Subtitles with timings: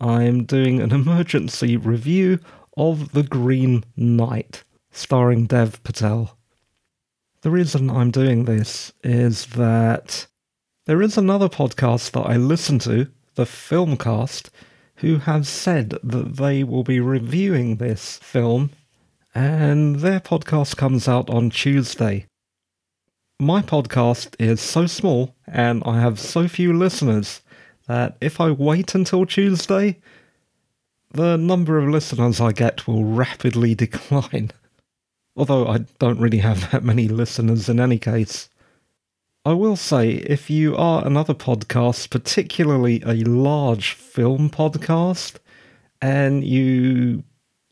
[0.00, 2.38] I'm doing an emergency review
[2.76, 6.36] of The Green Knight, starring Dev Patel.
[7.42, 10.26] The reason I'm doing this is that
[10.86, 14.48] there is another podcast that I listen to, the Filmcast,
[14.96, 18.70] who have said that they will be reviewing this film,
[19.34, 22.26] and their podcast comes out on Tuesday.
[23.42, 27.40] My podcast is so small and I have so few listeners
[27.88, 29.98] that if I wait until Tuesday,
[31.10, 34.52] the number of listeners I get will rapidly decline.
[35.34, 38.48] Although I don't really have that many listeners in any case.
[39.44, 45.38] I will say, if you are another podcast, particularly a large film podcast,
[46.00, 47.24] and you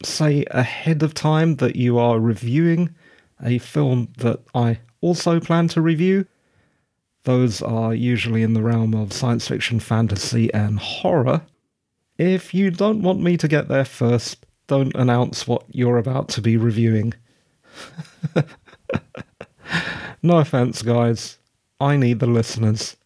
[0.03, 2.93] say ahead of time that you are reviewing
[3.41, 6.27] a film that I also plan to review.
[7.25, 11.43] Those are usually in the realm of science fiction, fantasy, and horror.
[12.17, 16.41] If you don't want me to get there first, don't announce what you're about to
[16.41, 17.15] be reviewing.
[20.23, 21.39] no offense, guys.
[21.79, 22.97] I need the listeners.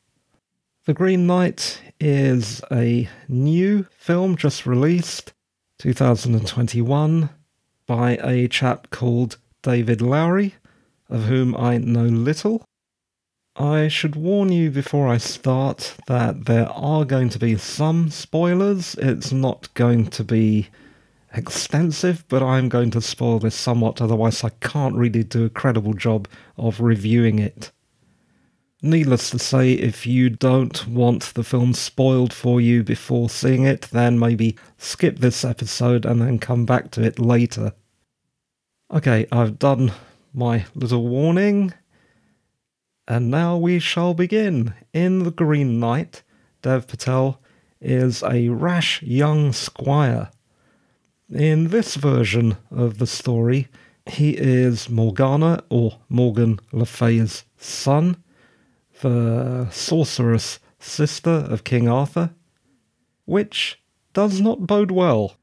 [0.87, 5.33] The Green Knight is a new film just released,
[5.79, 7.31] 2021,
[7.87, 10.55] by a chap called David Lowery
[11.15, 12.65] of whom I know little.
[13.55, 18.97] I should warn you before I start that there are going to be some spoilers.
[18.97, 20.69] It's not going to be
[21.33, 25.95] extensive, but I'm going to spoil this somewhat, otherwise, I can't really do a credible
[25.95, 26.27] job
[26.59, 27.71] of reviewing it.
[28.83, 33.83] Needless to say, if you don't want the film spoiled for you before seeing it,
[33.93, 37.73] then maybe skip this episode and then come back to it later.
[38.93, 39.93] Okay, I've done
[40.35, 41.73] my little warning.
[43.07, 44.75] And now we shall begin.
[44.93, 46.23] In The Green Knight,
[46.63, 47.41] Dev Patel
[47.81, 50.31] is a rash young squire.
[51.31, 53.69] In this version of the story,
[54.07, 58.17] he is Morgana, or Morgan Le Fay's son,
[59.01, 62.31] the sorceress sister of King Arthur,
[63.25, 65.37] which does not bode well.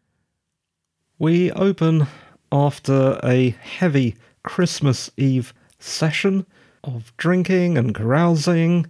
[1.17, 2.07] We open
[2.51, 6.45] after a heavy Christmas Eve session
[6.83, 8.87] of drinking and carousing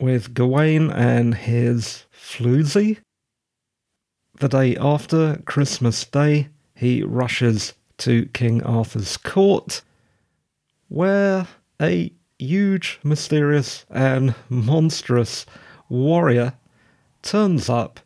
[0.00, 2.98] with Gawain and his floozy.
[4.38, 9.82] The day after Christmas Day, he rushes to King Arthur's court,
[10.88, 11.48] where
[11.80, 15.44] a huge, mysterious, and monstrous
[15.88, 16.54] warrior
[17.22, 18.00] turns up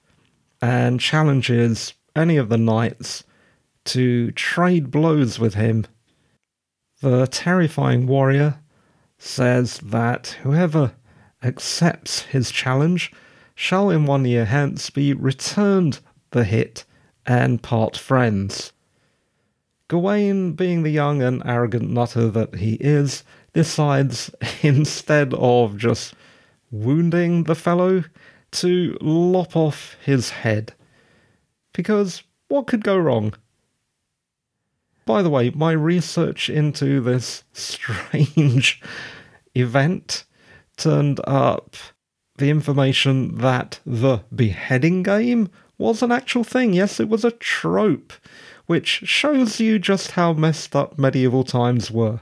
[0.62, 3.25] and challenges any of the knights
[3.84, 5.87] to trade blows with him
[7.02, 8.60] the terrifying warrior
[9.18, 10.92] says that whoever
[11.42, 13.12] accepts his challenge
[13.56, 15.98] shall in one year hence be returned
[16.30, 16.84] the hit
[17.26, 18.72] and part friends.
[19.88, 24.30] Gawain, being the young and arrogant nutter that he is, decides
[24.62, 26.14] instead of just
[26.70, 28.04] wounding the fellow,
[28.52, 30.72] to lop off his head.
[31.72, 33.34] Because what could go wrong?
[35.04, 38.80] By the way, my research into this strange
[39.54, 40.24] event
[40.76, 41.76] turned up
[42.36, 46.72] the information that the beheading game was an actual thing.
[46.72, 48.12] Yes, it was a trope,
[48.66, 52.20] which shows you just how messed up medieval times were.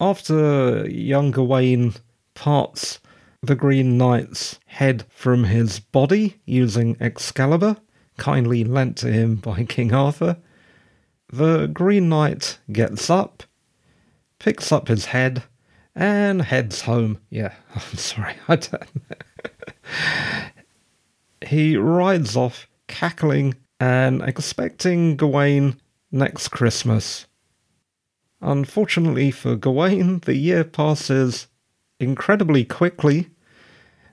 [0.00, 1.94] After young Gawain
[2.34, 3.00] parts
[3.42, 7.76] the Green Knight's head from his body using Excalibur,
[8.16, 10.38] kindly lent to him by King Arthur,
[11.32, 13.42] the Green Knight gets up,
[14.38, 15.42] picks up his head,
[15.94, 17.18] and heads home.
[17.30, 18.34] Yeah, I'm sorry.
[18.48, 18.90] I don't.
[21.46, 25.76] he rides off, cackling and expecting Gawain
[26.10, 27.26] next Christmas.
[28.40, 31.48] Unfortunately for Gawain, the year passes
[31.98, 33.30] incredibly quickly,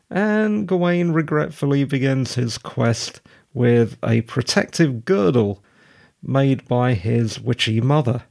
[0.09, 3.21] and Gawain regretfully begins his quest
[3.53, 5.63] with a protective girdle
[6.27, 8.23] made by his witchy mother.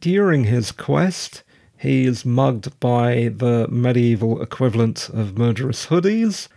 [0.00, 1.42] During his quest,
[1.76, 6.48] he is mugged by the medieval equivalent of murderous hoodies,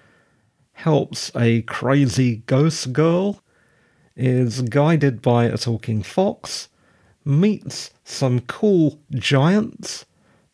[0.73, 3.43] helps a crazy ghost girl,
[4.15, 6.69] is guided by a talking fox,
[7.23, 10.05] meets some cool giants,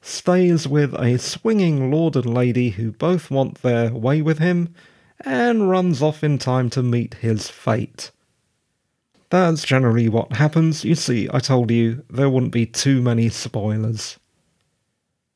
[0.01, 4.73] stays with a swinging lord and lady who both want their way with him,
[5.21, 8.11] and runs off in time to meet his fate.
[9.29, 10.85] That's generally what happens.
[10.85, 14.17] You see, I told you there wouldn't be too many spoilers.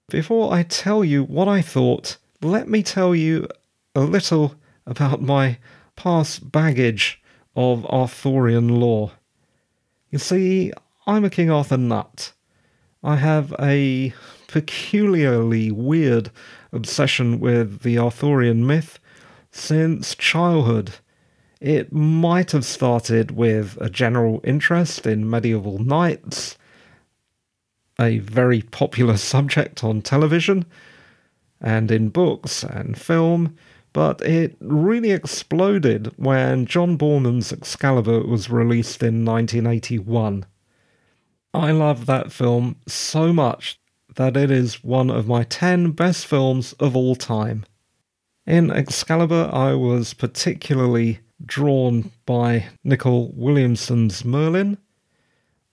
[0.09, 3.47] Before I tell you what I thought, let me tell you
[3.95, 4.55] a little
[4.85, 5.57] about my
[5.95, 7.21] past baggage
[7.55, 9.11] of Arthurian lore.
[10.09, 10.71] You see,
[11.05, 12.33] I'm a King Arthur nut.
[13.03, 14.13] I have a
[14.47, 16.31] peculiarly weird
[16.71, 18.99] obsession with the Arthurian myth
[19.51, 20.91] since childhood.
[21.61, 26.57] It might have started with a general interest in medieval knights
[27.99, 30.65] a very popular subject on television
[31.61, 33.55] and in books and film,
[33.93, 40.45] but it really exploded when John Boorman's Excalibur was released in 1981.
[41.53, 43.79] I love that film so much
[44.15, 47.65] that it is one of my 10 best films of all time.
[48.47, 54.77] In Excalibur, I was particularly drawn by Nicol Williamson's Merlin,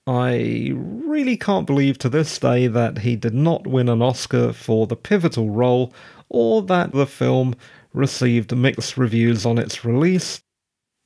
[0.07, 4.87] I really can't believe to this day that he did not win an Oscar for
[4.87, 5.93] the pivotal role
[6.31, 7.55] or that the film
[7.93, 10.43] received mixed reviews on its release,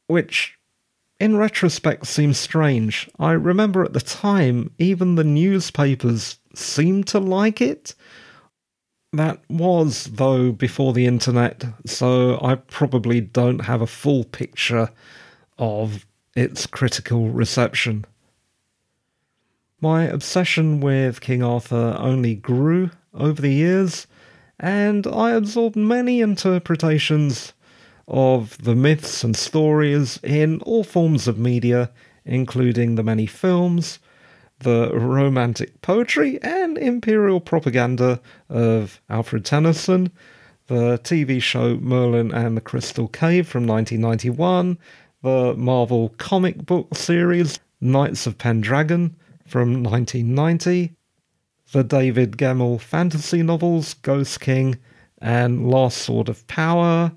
[0.06, 0.56] which
[1.18, 3.10] in retrospect seems strange.
[3.18, 7.94] I remember at the time even the newspapers seemed to like it.
[9.14, 14.88] That was, though, before the internet, so I probably don't have a full picture
[15.58, 18.06] of its critical reception.
[19.82, 24.06] My obsession with King Arthur only grew over the years,
[24.58, 27.52] and I absorbed many interpretations
[28.08, 31.90] of the myths and stories in all forms of media,
[32.24, 33.98] including the many films,
[34.62, 40.10] the romantic poetry and imperial propaganda of Alfred Tennyson,
[40.68, 44.78] the TV show Merlin and the Crystal Cave from 1991,
[45.22, 49.16] the Marvel comic book series Knights of Pendragon,
[49.46, 50.94] from 1990,
[51.72, 54.78] the David Gemmell fantasy novels Ghost King
[55.20, 57.12] and Last Sword of Power.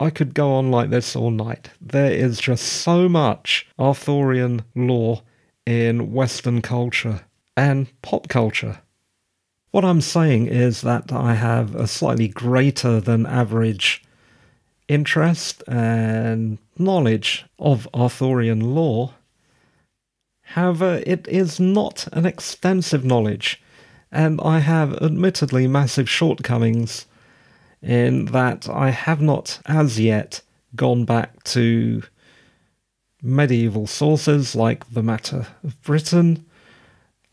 [0.00, 1.70] I could go on like this all night.
[1.80, 5.22] There is just so much Arthurian lore
[5.70, 7.20] in Western culture
[7.56, 8.80] and pop culture.
[9.70, 14.02] What I'm saying is that I have a slightly greater than average
[14.88, 19.14] interest and knowledge of Arthurian lore
[20.54, 23.62] However, it is not an extensive knowledge,
[24.10, 27.06] and I have admittedly massive shortcomings
[27.80, 30.40] in that I have not as yet
[30.74, 32.02] gone back to
[33.22, 36.44] medieval sources like the Matter of Britain,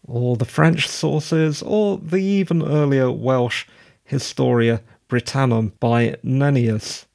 [0.04, 3.66] or the French sources, or the even earlier Welsh
[4.04, 7.06] Historia Brittonum by Nennius.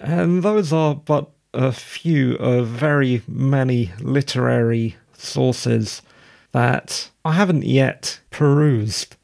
[0.00, 6.02] And those are but a few of very many literary sources
[6.52, 9.16] that I haven't yet perused.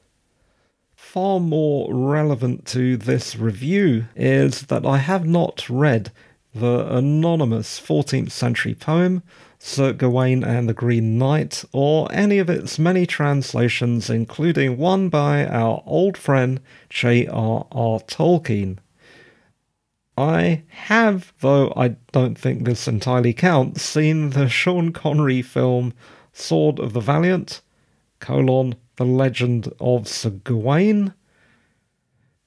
[0.96, 6.10] Far more relevant to this review is that I have not read
[6.54, 9.22] the anonymous 14th century poem
[9.66, 15.46] Sir Gawain and the Green Knight, or any of its many translations, including one by
[15.46, 18.00] our old friend J.R.R.
[18.00, 18.76] Tolkien.
[20.18, 25.94] I have, though I don't think this entirely counts, seen the Sean Connery film
[26.34, 27.62] Sword of the Valiant,
[28.20, 31.14] colon, The Legend of Sir Gawain,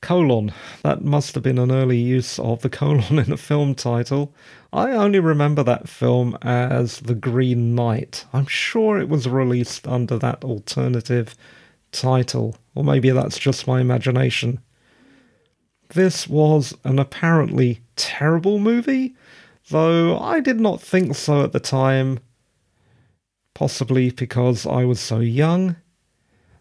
[0.01, 0.53] colon.
[0.83, 4.33] That must have been an early use of the colon in a film title.
[4.71, 8.25] I only remember that film as The Green Knight.
[8.33, 11.35] I'm sure it was released under that alternative
[11.91, 14.59] title, or maybe that's just my imagination.
[15.89, 19.15] This was an apparently terrible movie,
[19.69, 22.19] though I did not think so at the time,
[23.53, 25.77] possibly because I was so young.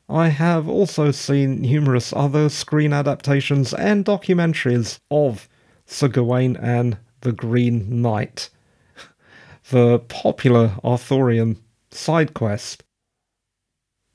[0.08, 5.48] I have also seen numerous other screen adaptations and documentaries of
[5.84, 8.50] Sir Gawain and the Green Knight,
[9.70, 11.56] the popular Arthurian
[11.90, 12.84] side quest.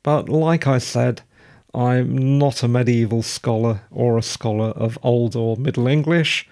[0.03, 1.21] But like I said,
[1.73, 6.47] I'm not a medieval scholar or a scholar of Old or Middle English,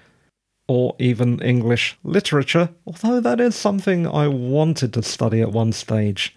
[0.67, 6.35] or even English literature, although that is something I wanted to study at one stage.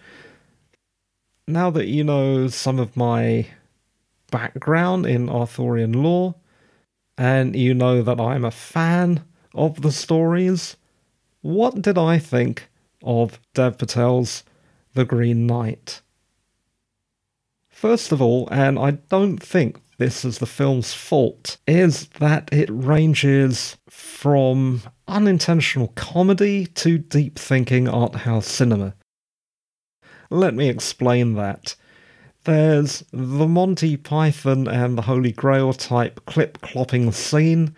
[1.46, 3.46] Now that you know some of my
[4.30, 6.34] background in Arthurian lore,
[7.18, 10.76] and you know that I'm a fan of the stories,
[11.42, 12.68] what did I think
[13.02, 14.44] of Dev Patel's
[14.94, 16.00] The Green Knight?
[17.68, 22.68] First of all, and I don't think this is the film's fault, is that it
[22.70, 28.94] ranges from unintentional comedy to deep thinking art house cinema.
[30.32, 31.74] Let me explain that.
[32.44, 37.76] There's the Monty Python and the Holy Grail type clip clopping scene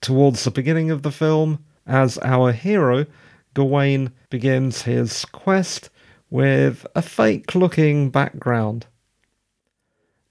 [0.00, 3.06] towards the beginning of the film as our hero,
[3.54, 5.90] Gawain, begins his quest
[6.28, 8.86] with a fake looking background.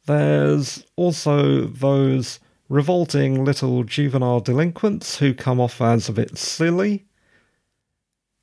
[0.08, 7.06] There's also those revolting little juvenile delinquents who come off as a bit silly.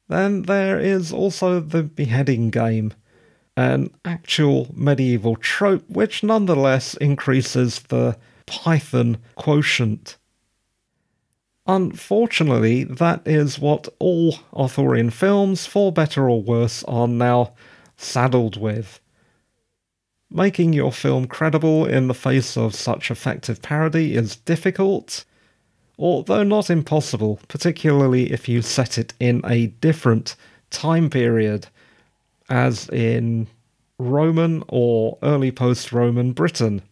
[0.09, 2.95] Then there is also the beheading game
[3.59, 10.17] an actual medieval trope, which nonetheless increases the Python quotient.
[11.67, 17.53] Unfortunately, that is what all Arthurian films, for better or worse, are now
[17.97, 19.01] saddled with.
[20.31, 25.25] Making your film credible in the face of such effective parody is difficult,
[25.99, 30.37] although not impossible, particularly if you set it in a different
[30.71, 31.67] time period
[32.49, 33.47] as in
[33.99, 36.83] Roman or early post Roman Britain.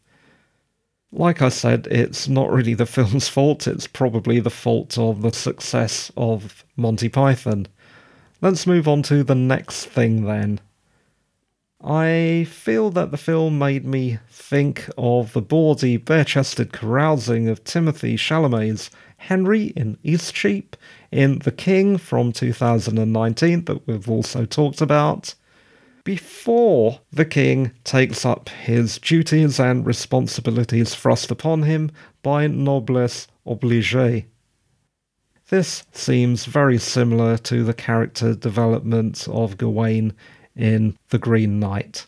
[1.12, 5.32] Like I said, it's not really the film's fault, it's probably the fault of the
[5.32, 7.68] success of Monty Python.
[8.42, 10.60] Let's move on to the next thing then.
[11.82, 17.64] I feel that the film made me think of the bawdy, bare chested carousing of
[17.64, 20.74] Timothy Chalamet's Henry in Eastcheap,
[21.12, 25.34] in The King from 2019, that we've also talked about,
[26.06, 31.90] before the king takes up his duties and responsibilities thrust upon him
[32.22, 34.24] by noblesse oblige.
[35.48, 40.12] This seems very similar to the character development of Gawain
[40.54, 42.06] in The Green Knight.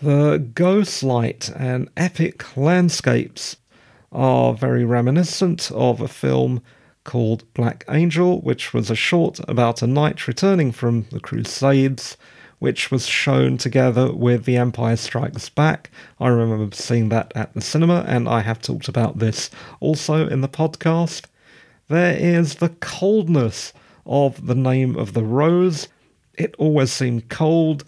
[0.00, 3.58] The ghostlight and epic landscapes
[4.10, 6.62] are very reminiscent of a film
[7.08, 12.18] called Black Angel, which was a short about a knight returning from the Crusades,
[12.58, 15.90] which was shown together with The Empire Strikes Back.
[16.20, 19.48] I remember seeing that at the cinema, and I have talked about this
[19.80, 21.24] also in the podcast.
[21.88, 23.72] There is the coldness
[24.04, 25.88] of the name of the rose.
[26.34, 27.84] It always seemed cold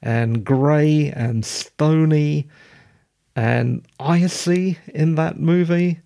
[0.00, 2.46] and grey and stony
[3.34, 6.02] and icy in that movie.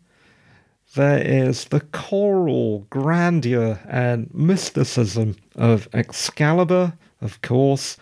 [0.95, 7.97] There is the choral grandeur and mysticism of Excalibur, of course,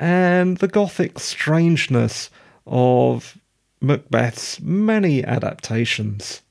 [0.00, 2.28] and the gothic strangeness
[2.66, 3.38] of
[3.80, 6.42] Macbeth's many adaptations.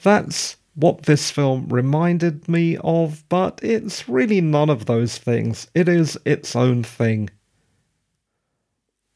[0.00, 5.66] That's what this film reminded me of, but it's really none of those things.
[5.74, 7.30] It is its own thing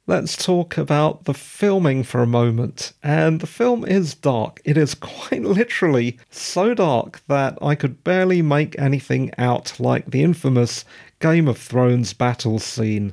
[0.08, 2.94] let's talk about the filming for a moment.
[3.02, 4.60] And the film is dark.
[4.64, 10.24] It is quite literally so dark that I could barely make anything out like the
[10.24, 10.84] infamous
[11.20, 13.12] Game of Thrones battle scene.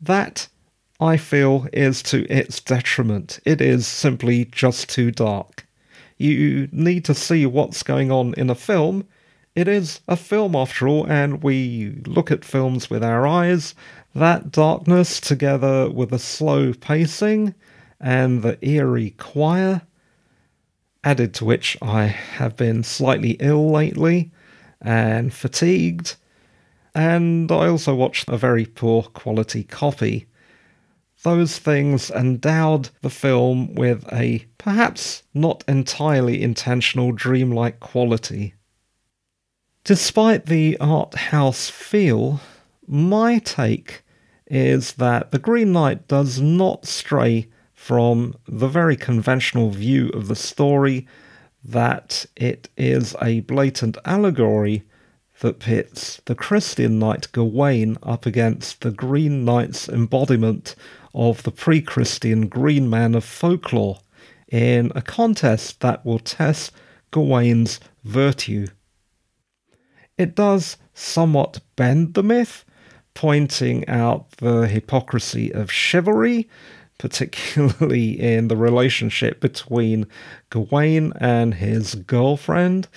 [0.00, 0.46] That,
[1.00, 3.40] I feel, is to its detriment.
[3.46, 5.66] It is simply just too dark.
[6.18, 9.06] You need to see what's going on in a film.
[9.54, 13.74] It is a film after all, and we look at films with our eyes,
[14.14, 17.54] that darkness, together with the slow pacing
[18.00, 19.82] and the eerie choir,
[21.02, 24.32] added to which I have been slightly ill lately
[24.80, 26.16] and fatigued,
[26.94, 30.26] and I also watched a very poor quality copy.
[31.22, 38.54] Those things endowed the film with a perhaps not entirely intentional dreamlike quality.
[39.84, 42.40] Despite the art house feel,
[42.86, 44.03] my take
[44.46, 50.36] is that The Green Knight does not stray from the very conventional view of the
[50.36, 51.06] story
[51.64, 54.84] that it is a blatant allegory
[55.40, 60.74] that pits the Christian knight Gawain up against the Green Knight's embodiment
[61.14, 63.98] of the pre Christian Green Man of folklore
[64.48, 66.72] in a contest that will test
[67.10, 68.66] Gawain's virtue.
[70.16, 72.64] It does somewhat bend the myth
[73.14, 76.48] pointing out the hypocrisy of chivalry,
[76.98, 80.06] particularly in the relationship between
[80.50, 82.88] Gawain and his girlfriend,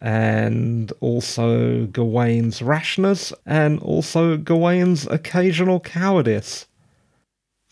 [0.00, 6.66] and also Gawain's rashness, and also Gawain's occasional cowardice.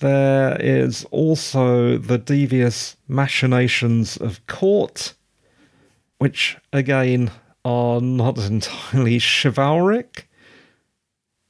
[0.00, 5.14] There is also the devious machinations of court,
[6.18, 7.30] which again
[7.64, 10.28] are not entirely chivalric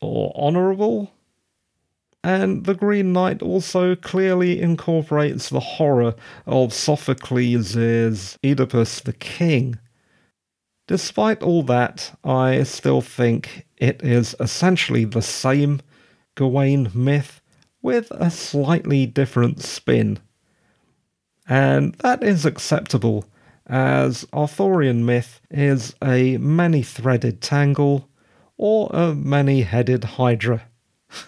[0.04, 1.10] or honourable.
[2.22, 6.14] And the Green Knight also clearly incorporates the horror
[6.46, 9.78] of Sophocles' Oedipus the King.
[10.86, 15.80] Despite all that, I still think it is essentially the same
[16.34, 17.40] Gawain myth
[17.82, 20.18] with a slightly different spin.
[21.46, 23.26] And that is acceptable,
[23.66, 28.08] as Arthurian myth is a many threaded tangle
[28.56, 30.62] or a many headed hydra.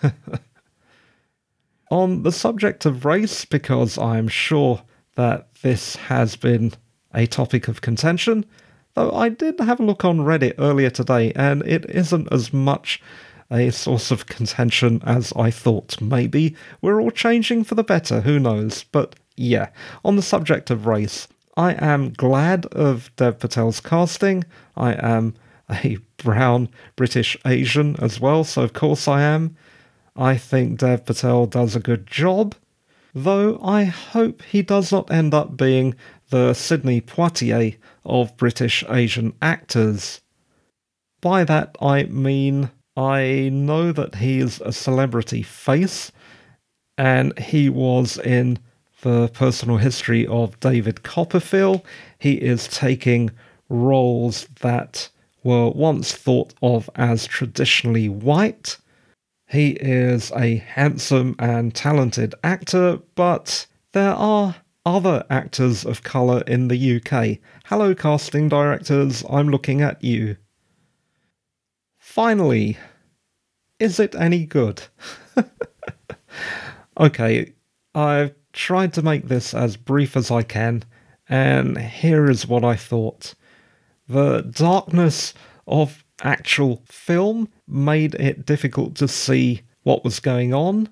[1.91, 4.83] On the subject of race, because I'm sure
[5.15, 6.73] that this has been
[7.15, 8.45] a topic of contention,
[8.95, 13.01] though I did have a look on Reddit earlier today and it isn't as much
[13.51, 16.01] a source of contention as I thought.
[16.01, 18.85] Maybe we're all changing for the better, who knows?
[18.85, 19.69] But yeah,
[20.05, 24.45] on the subject of race, I am glad of Dev Patel's casting.
[24.77, 25.35] I am
[25.71, 29.57] a brown British Asian as well, so of course I am.
[30.15, 32.55] I think Dev Patel does a good job,
[33.15, 35.95] though I hope he does not end up being
[36.31, 40.21] the Sidney Poitier of British Asian actors.
[41.21, 46.11] By that I mean I know that he's a celebrity face,
[46.97, 48.59] and he was in
[49.03, 51.83] the personal history of David Copperfield.
[52.19, 53.31] He is taking
[53.69, 55.11] roles that
[55.47, 58.77] were once thought of as traditionally white.
[59.49, 66.67] He is a handsome and talented actor, but there are other actors of colour in
[66.67, 67.39] the UK.
[67.67, 70.37] Hello, casting directors, I'm looking at you.
[71.97, 72.77] Finally,
[73.79, 74.83] is it any good?
[76.99, 77.53] okay,
[77.95, 80.83] I've tried to make this as brief as I can,
[81.29, 83.35] and here is what I thought.
[84.09, 85.35] The darkness
[85.67, 90.89] of actual film made it difficult to see what was going on.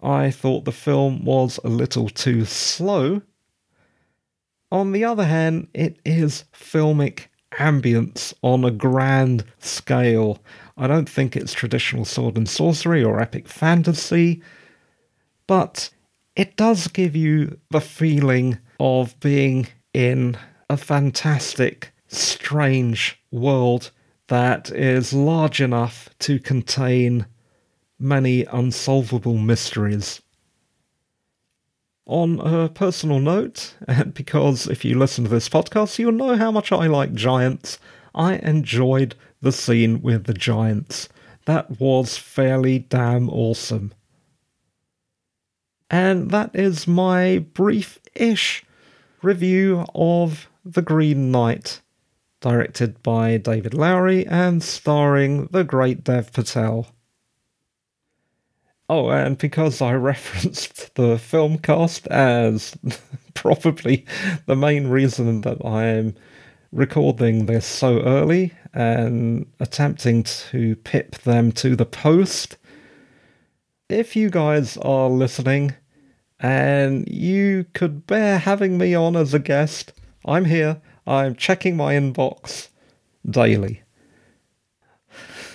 [0.00, 3.22] I thought the film was a little too slow.
[4.70, 10.38] On the other hand, it is filmic ambience on a grand scale.
[10.76, 14.42] I don't think it's traditional sword and sorcery or epic fantasy,
[15.46, 15.90] but
[16.36, 20.36] it does give you the feeling of being in
[20.70, 23.90] a fantastic, strange world
[24.28, 27.26] that is large enough to contain
[27.98, 30.20] many unsolvable mysteries.
[32.06, 33.74] On a personal note,
[34.14, 37.78] because if you listen to this podcast, you'll know how much I like giants,
[38.14, 41.08] I enjoyed the scene with the giants.
[41.44, 43.92] That was fairly damn awesome.
[45.90, 48.64] And that is my brief ish
[49.22, 51.80] review of The Green Knight,
[52.40, 56.86] directed by David Lowery and starring the great Dev Patel.
[58.88, 62.76] Oh, and because I referenced the Filmcast as
[63.34, 64.06] probably
[64.46, 66.14] the main reason that I'm
[66.72, 72.56] recording this so early and attempting to pip them to the post,
[73.88, 75.74] if you guys are listening
[76.40, 79.92] and you could bear having me on as a guest,
[80.24, 80.80] I'm here.
[81.08, 82.68] I'm checking my inbox
[83.28, 83.80] daily.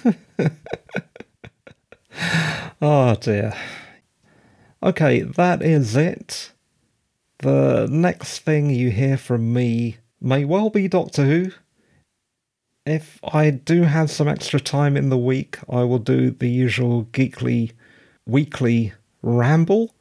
[2.81, 3.53] oh dear.
[4.81, 6.51] Okay, that is it.
[7.37, 11.51] The next thing you hear from me may well be Doctor Who.
[12.87, 17.05] If I do have some extra time in the week, I will do the usual
[17.11, 17.73] geekly
[18.25, 19.93] weekly ramble.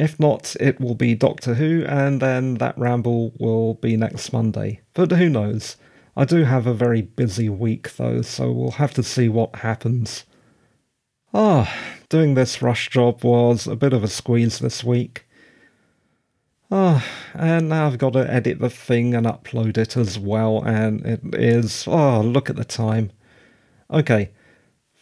[0.00, 4.80] If not, it will be Doctor Who, and then that ramble will be next Monday.
[4.94, 5.76] But who knows?
[6.16, 10.24] I do have a very busy week though, so we'll have to see what happens.
[11.34, 11.70] Ah,
[12.08, 15.26] doing this rush job was a bit of a squeeze this week.
[16.70, 21.04] Ah, and now I've got to edit the thing and upload it as well, and
[21.04, 21.84] it is.
[21.86, 23.10] Oh, look at the time.
[23.90, 24.30] Okay,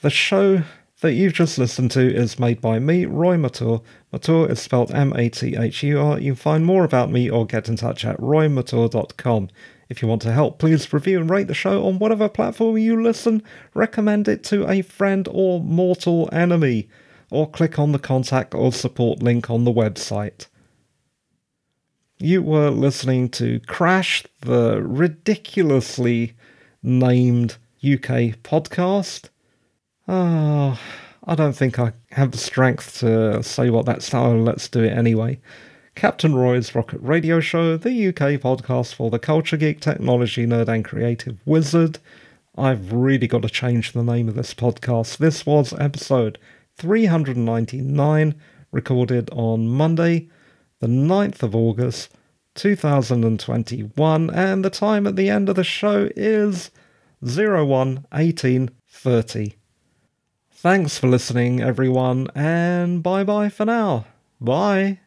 [0.01, 0.65] the show
[1.01, 3.83] that you've just listened to is made by me, Roy Mathur.
[4.13, 6.19] Mathur is spelled M A T H U R.
[6.19, 9.49] You can find more about me or get in touch at roymathur.com.
[9.89, 13.01] If you want to help, please review and rate the show on whatever platform you
[13.03, 13.43] listen,
[13.75, 16.89] recommend it to a friend or mortal enemy,
[17.31, 20.47] or click on the contact or support link on the website.
[22.19, 26.35] You were listening to Crash, the ridiculously
[26.83, 29.29] named UK podcast.
[30.09, 30.58] Ah,
[31.29, 34.07] I don't think I have the strength to say what that's.
[34.07, 35.38] So let's do it anyway.
[35.95, 40.83] Captain Roy's Rocket Radio Show, the UK podcast for the culture geek, technology nerd, and
[40.83, 41.99] creative wizard.
[42.57, 45.19] I've really got to change the name of this podcast.
[45.19, 46.38] This was episode
[46.79, 48.35] 399,
[48.73, 50.31] recorded on Monday,
[50.81, 52.11] the 9th of August,
[52.55, 56.71] 2021, and the time at the end of the show is
[57.21, 59.59] 011830.
[60.61, 64.07] Thanks for listening, everyone, and bye bye for now.
[64.40, 64.99] Bye.